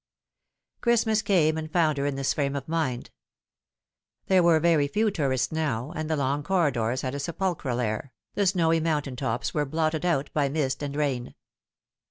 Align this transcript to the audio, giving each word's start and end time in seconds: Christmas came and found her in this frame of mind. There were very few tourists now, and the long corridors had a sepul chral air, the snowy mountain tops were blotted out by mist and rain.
Christmas 0.81 1.21
came 1.21 1.59
and 1.59 1.71
found 1.71 1.99
her 1.99 2.07
in 2.07 2.15
this 2.15 2.33
frame 2.33 2.55
of 2.55 2.67
mind. 2.67 3.11
There 4.25 4.41
were 4.41 4.59
very 4.59 4.87
few 4.87 5.11
tourists 5.11 5.51
now, 5.51 5.91
and 5.95 6.09
the 6.09 6.15
long 6.15 6.41
corridors 6.41 7.01
had 7.01 7.13
a 7.13 7.19
sepul 7.19 7.55
chral 7.55 7.79
air, 7.79 8.11
the 8.33 8.47
snowy 8.47 8.79
mountain 8.79 9.15
tops 9.15 9.53
were 9.53 9.63
blotted 9.63 10.03
out 10.03 10.31
by 10.33 10.49
mist 10.49 10.81
and 10.81 10.95
rain. 10.95 11.35